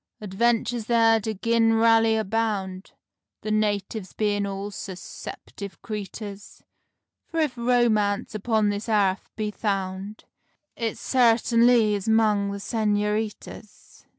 Adventures 0.19 0.85
there 0.85 1.19
do 1.19 1.31
gin'rally 1.35 2.15
abound, 2.17 2.93
The 3.41 3.51
natives 3.51 4.13
being 4.13 4.47
all 4.47 4.71
sus 4.71 4.99
ceptive 4.99 5.79
creeters; 5.83 6.63
For 7.27 7.39
if 7.39 7.55
romance 7.55 8.33
upon 8.33 8.69
this 8.69 8.89
airth 8.89 9.29
is 9.37 9.53
found, 9.53 10.23
It 10.75 10.97
sartinly 10.97 11.93
is 11.93 12.07
'mong 12.07 12.51
the 12.51 12.59
senoritas. 12.59 14.07